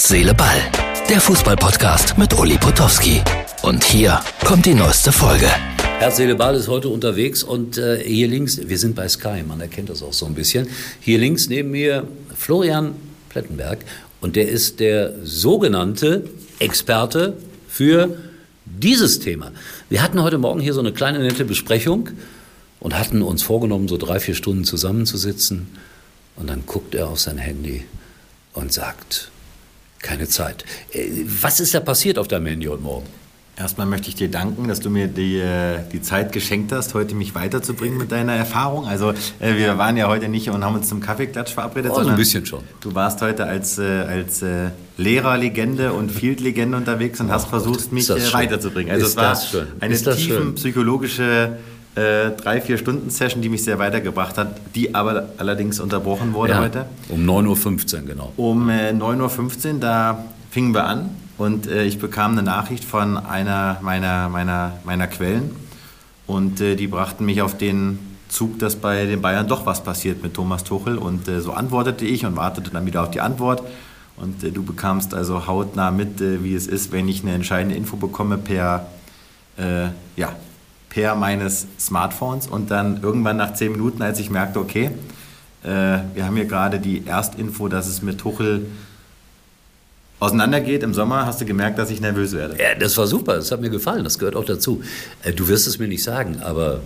[0.00, 0.62] Herz, Seele, Ball.
[1.10, 3.20] Der Fußballpodcast mit Uli Potowski.
[3.60, 5.46] Und hier kommt die neueste Folge.
[5.98, 9.60] Herz, Seele, Ball ist heute unterwegs und äh, hier links, wir sind bei Sky, man
[9.60, 10.68] erkennt das auch so ein bisschen.
[11.00, 12.94] Hier links neben mir Florian
[13.28, 13.84] Plettenberg
[14.22, 16.24] und der ist der sogenannte
[16.60, 17.36] Experte
[17.68, 18.16] für
[18.64, 19.52] dieses Thema.
[19.90, 22.08] Wir hatten heute Morgen hier so eine kleine nette Besprechung
[22.80, 25.68] und hatten uns vorgenommen, so drei, vier Stunden zusammenzusitzen.
[26.36, 27.84] Und dann guckt er auf sein Handy
[28.54, 29.30] und sagt,
[30.02, 30.64] keine Zeit.
[30.92, 31.08] Äh,
[31.40, 33.06] Was ist da passiert auf deinem Handy heute Morgen?
[33.56, 37.14] Erstmal möchte ich dir danken, dass du mir die, äh, die Zeit geschenkt hast, heute
[37.14, 38.86] mich weiterzubringen mit deiner Erfahrung.
[38.86, 42.16] Also äh, wir waren ja heute nicht und haben uns zum Kaffeeklatsch verabredet, Oh, ein
[42.16, 42.60] bisschen schon.
[42.80, 44.42] du warst heute als, als
[44.96, 48.92] Lehrerlegende und Field-Legende unterwegs und hast versucht, mich weiterzubringen.
[48.92, 49.38] Also Ist es war
[49.80, 50.16] eine schön.
[50.16, 51.58] tiefenpsychologische
[51.96, 56.58] äh, drei, vier Stunden Session, die mich sehr weitergebracht hat, die aber allerdings unterbrochen wurde
[56.58, 56.86] heute.
[57.08, 58.32] um 9.15 Uhr, genau.
[58.36, 63.16] Um äh, 9.15 Uhr, da fingen wir an und äh, ich bekam eine Nachricht von
[63.16, 65.50] einer meiner, meiner, meiner Quellen
[66.28, 70.22] und äh, die brachten mich auf den Zug, dass bei den Bayern doch was passiert
[70.22, 73.64] mit Thomas Tuchel und äh, so antwortete ich und wartete dann wieder auf die Antwort
[74.16, 78.36] und du bekamst also hautnah mit, wie es ist, wenn ich eine entscheidende Info bekomme
[78.36, 78.86] per,
[80.14, 80.34] ja,
[80.90, 84.90] per meines Smartphones und dann irgendwann nach zehn Minuten, als ich merkte, okay,
[85.62, 85.68] äh,
[86.14, 88.66] wir haben hier gerade die Erstinfo, dass es mit Tuchel
[90.18, 92.60] auseinandergeht im Sommer, hast du gemerkt, dass ich nervös werde.
[92.60, 94.82] Ja, das war super, das hat mir gefallen, das gehört auch dazu.
[95.22, 96.82] Äh, Du wirst es mir nicht sagen, aber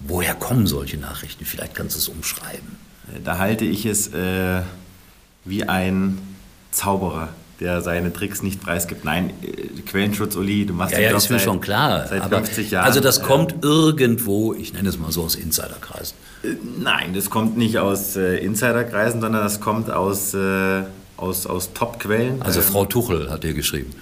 [0.00, 1.44] woher kommen solche Nachrichten?
[1.44, 2.76] Vielleicht kannst du es umschreiben.
[3.24, 4.62] Da halte ich es äh,
[5.44, 6.18] wie ein
[6.70, 9.04] Zauberer, der seine Tricks nicht preisgibt.
[9.04, 12.06] Nein, äh, Quellenschutz, Uli, du machst Ja, ja, Job ist mir seit, schon klar.
[12.08, 12.84] Seit aber 50 Jahren.
[12.86, 16.16] Also das kommt irgendwo, ich nenne es mal so aus Insiderkreisen.
[16.44, 20.82] Äh, Nein, das kommt nicht aus äh, Insiderkreisen, sondern das kommt aus, äh,
[21.16, 22.42] aus, aus Top-Quellen.
[22.42, 23.92] Also Ähm, Frau Tuchel hat dir geschrieben.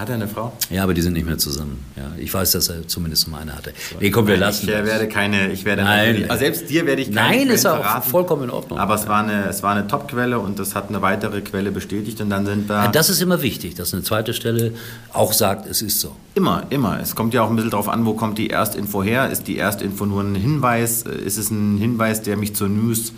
[0.00, 0.50] Hat er eine Frau?
[0.70, 1.84] Ja, aber die sind nicht mehr zusammen.
[1.94, 3.74] Ja, ich weiß, dass er zumindest mal eine hatte.
[4.00, 6.06] Nee, komm, wir lassen Ich äh, werde keine, ich werde Nein.
[6.08, 8.10] natürlich- also selbst dir werde ich keine Nein, Quellen ist auch verraten.
[8.10, 8.78] vollkommen in Ordnung.
[8.78, 12.18] Aber es war eine, es war eine Top-Quelle und das hat eine weitere Quelle bestätigt
[12.22, 14.72] und dann sind wir Ja, Das ist immer wichtig, dass eine zweite Stelle
[15.12, 16.16] auch sagt, es ist so.
[16.34, 16.98] immer, immer.
[16.98, 19.28] Es kommt ja auch ein bisschen darauf an, wo kommt die Erstinfo her.
[19.28, 21.02] Ist die Erstinfo nur ein Hinweis?
[21.02, 23.12] Äh, Ist es ein Hinweis, der mich zur News,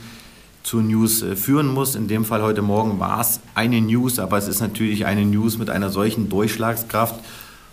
[0.62, 1.94] zur News äh, führen muss?
[1.94, 5.58] In dem Fall heute Morgen war es eine News, aber es ist natürlich eine News
[5.58, 7.16] mit einer solchen Durchschlagskraft,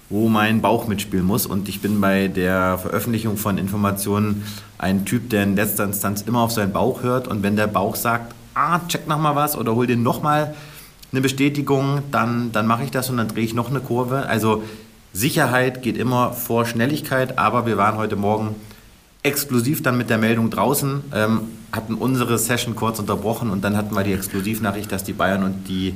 [0.10, 1.46] wo mein Bauch mitspielen muss.
[1.46, 4.44] Und ich bin bei der Veröffentlichung von Informationen
[4.78, 7.28] ein Typ, der in letzter Instanz immer auf seinen Bauch hört.
[7.28, 10.56] Und wenn der Bauch sagt, ah, check noch mal was oder hol dir noch mal
[11.12, 14.28] eine Bestätigung, dann, dann mache ich das und dann drehe ich noch eine Kurve.
[14.28, 14.64] Also
[15.14, 18.56] Sicherheit geht immer vor Schnelligkeit, aber wir waren heute Morgen
[19.24, 21.42] exklusiv dann mit der Meldung draußen, ähm,
[21.72, 25.68] hatten unsere Session kurz unterbrochen und dann hatten wir die Exklusivnachricht, dass die Bayern und,
[25.68, 25.94] die,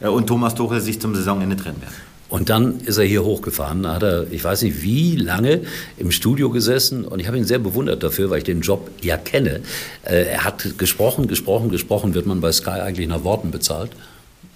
[0.00, 1.94] äh, und Thomas Tuchel sich zum Saisonende trennen werden.
[2.28, 3.84] Und dann ist er hier hochgefahren.
[3.84, 5.62] Da hat er, ich weiß nicht wie lange,
[5.96, 7.06] im Studio gesessen.
[7.06, 9.62] Und ich habe ihn sehr bewundert dafür, weil ich den Job ja kenne.
[10.02, 12.12] Äh, er hat gesprochen, gesprochen, gesprochen.
[12.12, 13.92] Wird man bei Sky eigentlich nach Worten bezahlt?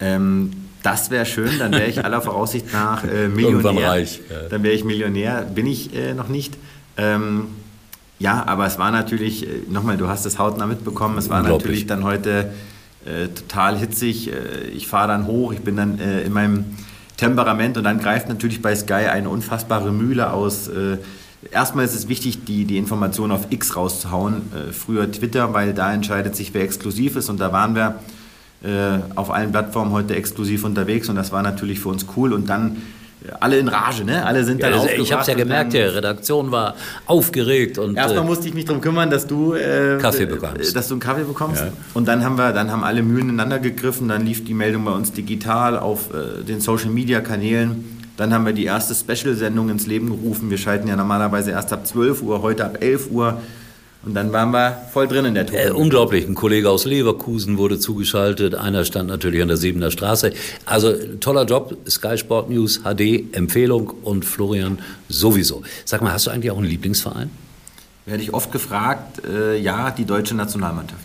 [0.00, 0.52] Ähm,
[0.82, 3.50] das wäre schön, dann wäre ich aller Voraussicht nach äh, Millionär.
[3.50, 4.48] Irgendwann reich, ja.
[4.50, 6.54] Dann wäre ich Millionär, bin ich äh, noch nicht.
[6.96, 7.46] Ähm,
[8.22, 11.86] ja, aber es war natürlich, äh, nochmal, du hast es hautnah mitbekommen, es war natürlich
[11.86, 12.52] dann heute
[13.04, 14.32] äh, total hitzig.
[14.32, 16.64] Äh, ich fahre dann hoch, ich bin dann äh, in meinem
[17.16, 20.68] Temperament und dann greift natürlich bei Sky eine unfassbare Mühle aus.
[20.68, 20.98] Äh,
[21.50, 25.92] erstmal ist es wichtig, die, die Information auf X rauszuhauen, äh, früher Twitter, weil da
[25.92, 27.28] entscheidet sich, wer exklusiv ist.
[27.28, 27.96] Und da waren wir
[28.62, 31.08] äh, auf allen Plattformen heute exklusiv unterwegs.
[31.08, 32.32] Und das war natürlich für uns cool.
[32.32, 32.76] Und dann
[33.40, 34.24] alle in Rage, ne?
[34.24, 36.74] Alle sind Ja, dann das, ich habe es ja gemerkt, die Redaktion war
[37.06, 37.78] aufgeregt.
[37.78, 40.74] Und, Erstmal äh, musste ich mich darum kümmern, dass du äh, Kaffee äh, bekommst.
[40.76, 41.62] Dass du einen Kaffee bekommst.
[41.62, 41.72] Ja.
[41.94, 44.08] Und dann haben wir, dann haben alle Mühen ineinander gegriffen.
[44.08, 47.98] Dann lief die Meldung bei uns digital auf äh, den Social Media Kanälen.
[48.16, 50.50] Dann haben wir die erste Special-Sendung ins Leben gerufen.
[50.50, 53.40] Wir schalten ja normalerweise erst ab 12 Uhr, heute ab 11 Uhr.
[54.04, 55.58] Und dann waren wir voll drin in der Tour.
[55.58, 60.32] Äh, unglaublich, ein Kollege aus Leverkusen wurde zugeschaltet, einer stand natürlich an der Siebener Straße.
[60.64, 65.62] Also toller Job, Sky Sport News, HD, Empfehlung und Florian sowieso.
[65.84, 67.30] Sag mal, hast du eigentlich auch einen Lieblingsverein?
[68.04, 71.02] Werde ich oft gefragt, äh, ja, die deutsche Nationalmannschaft.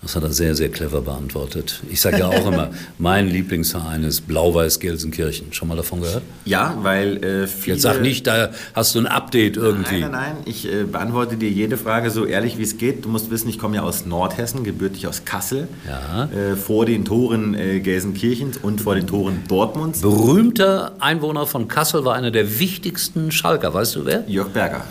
[0.00, 1.82] Das hat er sehr, sehr clever beantwortet.
[1.90, 5.52] Ich sage ja auch immer, mein Lieblingsverein ist Blau-Weiß-Gelsenkirchen.
[5.52, 6.22] Schon mal davon gehört?
[6.44, 7.74] Ja, weil äh, viele...
[7.74, 10.00] Jetzt sag nicht, da hast du ein Update irgendwie.
[10.00, 10.36] Nein, nein, nein.
[10.44, 13.04] Ich äh, beantworte dir jede Frage so ehrlich, wie es geht.
[13.04, 15.66] Du musst wissen, ich komme ja aus Nordhessen, gebürtig aus Kassel.
[15.86, 16.24] Ja.
[16.26, 20.00] Äh, vor den Toren äh, Gelsenkirchens und vor den Toren Dortmunds.
[20.02, 23.74] Berühmter Einwohner von Kassel war einer der wichtigsten Schalker.
[23.74, 24.22] Weißt du wer?
[24.28, 24.84] Jörg Berger.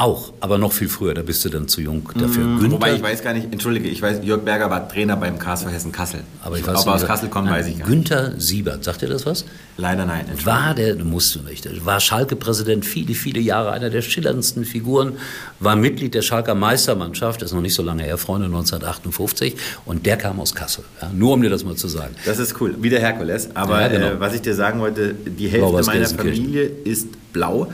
[0.00, 2.42] Auch, aber noch viel früher, da bist du dann zu jung dafür.
[2.46, 5.38] Mm, Günther, Wobei ich weiß gar nicht, entschuldige, ich weiß, Jörg Berger war Trainer beim
[5.38, 6.20] KSV Hessen-Kassel.
[6.42, 8.08] aber ich Ob weiß er aus Kassel kommt, weiß ich gar nicht.
[8.08, 9.44] Günther Siebert, sagt dir das was?
[9.76, 10.24] Leider nein.
[10.44, 15.18] War der, musst du nicht, war Schalke-Präsident viele, viele Jahre, einer der schillerndsten Figuren,
[15.58, 19.54] war Mitglied der Schalker Meistermannschaft, das ist noch nicht so lange her, Freunde, 1958,
[19.84, 20.84] und der kam aus Kassel.
[21.02, 22.14] Ja, nur um dir das mal zu sagen.
[22.24, 23.54] Das ist cool, wie der Herkules.
[23.54, 24.06] Aber Ja, genau.
[24.06, 26.06] äh, was ich dir sagen wollte, die Hälfte meiner.
[26.06, 27.70] Familie ist blau.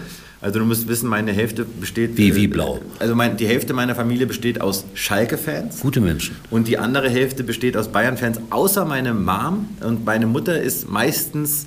[0.46, 2.16] Also du musst wissen, meine Hälfte besteht...
[2.16, 2.80] Wie- äh, wie blau?
[3.00, 5.80] Also mein, die Hälfte meiner Familie besteht aus Schalke-Fans.
[5.80, 6.36] Gute Menschen.
[6.50, 9.68] Und die andere Hälfte besteht aus Bayern-Fans, außer meine Mom.
[9.80, 11.66] Und meine Mutter ist meistens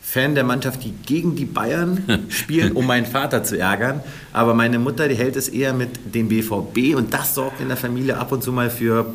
[0.00, 3.98] Fan der Mannschaft, die gegen die Bayern spielen, um meinen Vater zu ärgern.
[4.32, 7.76] Aber meine Mutter, die hält es eher mit dem BVB und das sorgt in der
[7.76, 9.06] Familie ab und zu mal für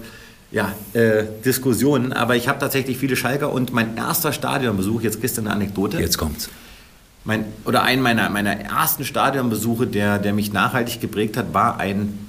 [0.51, 2.11] ja, äh, Diskussionen.
[2.11, 6.01] Aber ich habe tatsächlich viele Schalker und mein erster Stadionbesuch, jetzt kriegst du eine Anekdote.
[6.01, 6.49] Jetzt kommt's.
[7.25, 12.19] Mein, oder ein meiner, meiner ersten Stadionbesuche, der, der mich nachhaltig geprägt hat, war ein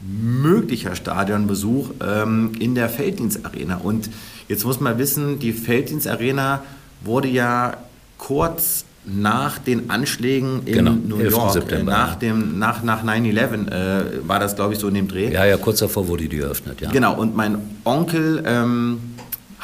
[0.00, 3.80] möglicher Stadionbesuch ähm, in der Felddienstarena.
[3.82, 4.10] Und
[4.48, 6.62] jetzt muss man wissen, die Felddienstarena
[7.02, 7.76] wurde ja
[8.18, 11.32] kurz nach den Anschlägen in Genau, New 11.
[11.32, 14.94] York, September, äh, nach, dem, nach, nach 9-11 äh, war das, glaube ich, so in
[14.94, 15.30] dem Dreh.
[15.30, 16.90] Ja, ja, kurz davor wurde die eröffnet, ja.
[16.90, 18.98] Genau, und mein Onkel ähm,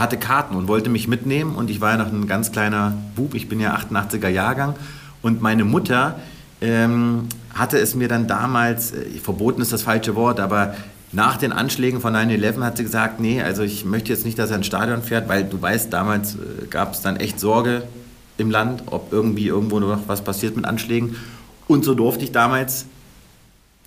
[0.01, 3.35] hatte Karten und wollte mich mitnehmen und ich war ja noch ein ganz kleiner Bub,
[3.35, 4.75] ich bin ja 88er Jahrgang.
[5.23, 6.19] Und meine Mutter
[6.61, 10.75] ähm, hatte es mir dann damals, äh, verboten ist das falsche Wort, aber
[11.13, 14.51] nach den Anschlägen von 9-11 hat sie gesagt, nee, also ich möchte jetzt nicht, dass
[14.51, 17.83] er ins Stadion fährt, weil du weißt, damals äh, gab es dann echt Sorge
[18.39, 21.17] im Land, ob irgendwie irgendwo noch was passiert mit Anschlägen.
[21.69, 22.87] Und so durfte ich damals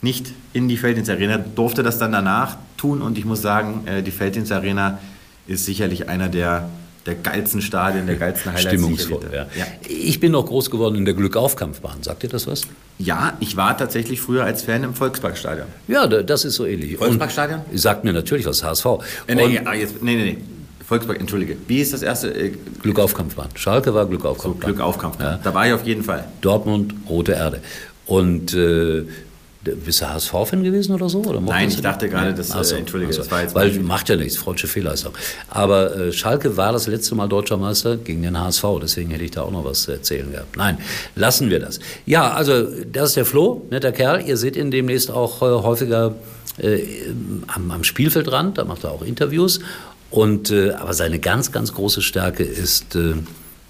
[0.02, 3.02] nicht in die Felddienstarena, durfte das dann danach tun.
[3.02, 5.00] Und ich muss sagen, äh, die Felddienstarena
[5.48, 6.70] ist sicherlich einer der,
[7.06, 8.68] der geilsten Stadien, der geilsten Highlights.
[8.70, 9.48] Stimmungsvoll, ja.
[9.58, 9.66] ja.
[9.88, 12.02] Ich bin noch groß geworden in der Glückaufkampfbahn.
[12.04, 12.64] Sagt dir das was?
[12.98, 15.68] Ja, ich war tatsächlich früher als Fan im Volksparkstadion.
[15.88, 16.98] Ja, da- das ist so ähnlich.
[16.98, 17.62] Volksparkstadion?
[17.70, 18.86] Und Sagt mir natürlich was, HSV.
[19.28, 20.38] Äh, nee, Und ah, jetzt, nee, nee, nee.
[20.86, 21.58] Volkspark, entschuldige.
[21.68, 22.30] Wie ist das erste?
[22.34, 22.52] Äh,
[22.82, 23.50] Glückaufkampfbahn.
[23.56, 24.72] Schalke war so, Glückaufkampfbahn.
[24.74, 25.20] Glückaufkampf.
[25.20, 25.40] Ja.
[25.44, 26.26] Da war ich auf jeden Fall.
[26.42, 27.62] Dortmund, Rote Erde.
[28.06, 29.04] Und äh,
[29.64, 31.20] bist du HSV-Fan gewesen oder so?
[31.20, 33.20] Oder Nein, ich dachte gerade, das, äh, Ach so, entschuldige, so.
[33.20, 35.14] das war jetzt Weil macht ja nichts, freudsche Fehlleistung.
[35.50, 39.32] Aber äh, Schalke war das letzte Mal deutscher Meister gegen den HSV, deswegen hätte ich
[39.32, 40.58] da auch noch was zu erzählen gehabt.
[40.58, 40.78] Nein,
[41.16, 41.80] lassen wir das.
[42.06, 44.22] Ja, also das ist der Flo, netter Kerl.
[44.28, 46.16] Ihr seht ihn demnächst auch äh, häufiger
[46.58, 46.80] äh,
[47.48, 49.60] am, am Spielfeldrand, da macht er auch Interviews.
[50.10, 53.16] Und, äh, aber seine ganz, ganz große Stärke ist äh,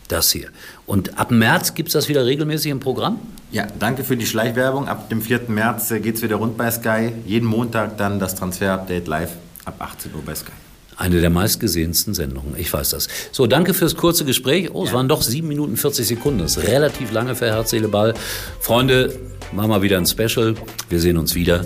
[0.08, 0.50] das hier.
[0.86, 3.20] Und ab März gibt es das wieder regelmäßig im Programm?
[3.52, 4.88] Ja, danke für die Schleichwerbung.
[4.88, 5.42] Ab dem 4.
[5.48, 7.12] März geht es wieder rund bei Sky.
[7.26, 9.32] Jeden Montag dann das Transfer-Update live
[9.66, 10.52] ab 18 Uhr bei Sky.
[10.98, 13.08] Eine der meistgesehensten Sendungen, ich weiß das.
[13.32, 14.70] So, danke fürs kurze Gespräch.
[14.74, 16.40] Oh, es waren doch 7 Minuten 40 Sekunden.
[16.40, 18.14] Das ist relativ lange für Herz, Seele, Ball.
[18.60, 19.18] Freunde,
[19.52, 20.56] machen wir wieder ein Special.
[20.90, 21.64] Wir sehen uns wieder,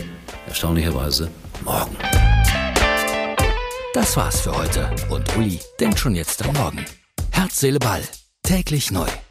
[0.47, 1.29] erstaunlicherweise,
[1.63, 1.95] morgen.
[3.93, 4.89] Das war's für heute.
[5.09, 6.85] Und Uli denkt schon jetzt am Morgen.
[7.31, 8.01] Herz, Seele, Ball.
[8.47, 9.26] Täglich neu.